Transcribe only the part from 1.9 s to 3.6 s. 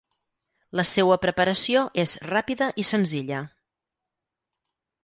és ràpida i senzilla.